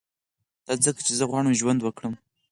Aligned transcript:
دا 0.65 0.73
ځکه 0.85 0.99
چي 1.05 1.13
زه 1.19 1.23
غواړم 1.29 1.53
ژوند 1.59 1.79
وکړم 1.83 2.13